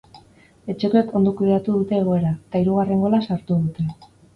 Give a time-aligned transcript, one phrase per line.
[0.73, 3.93] Etxekoek ondo kudeatu dute egoera, eta hirugarren gola sartu dute.